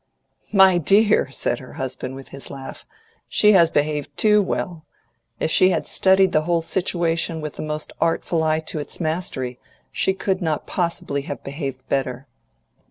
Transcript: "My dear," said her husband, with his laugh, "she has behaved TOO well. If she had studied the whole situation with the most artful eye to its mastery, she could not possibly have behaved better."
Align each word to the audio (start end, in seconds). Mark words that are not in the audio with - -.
"My 0.51 0.79
dear," 0.79 1.29
said 1.29 1.59
her 1.59 1.73
husband, 1.73 2.15
with 2.15 2.29
his 2.29 2.49
laugh, 2.49 2.87
"she 3.29 3.51
has 3.51 3.69
behaved 3.69 4.09
TOO 4.17 4.41
well. 4.41 4.83
If 5.39 5.51
she 5.51 5.69
had 5.69 5.85
studied 5.85 6.31
the 6.31 6.41
whole 6.41 6.63
situation 6.63 7.39
with 7.39 7.53
the 7.53 7.61
most 7.61 7.93
artful 8.01 8.43
eye 8.43 8.61
to 8.61 8.79
its 8.79 8.99
mastery, 8.99 9.59
she 9.91 10.15
could 10.15 10.41
not 10.41 10.65
possibly 10.65 11.21
have 11.29 11.43
behaved 11.43 11.87
better." 11.87 12.25